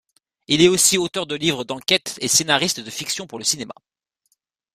[0.47, 3.75] Il est aussi auteur de livres d'enquêtes et scénariste de fictions pour le cinéma.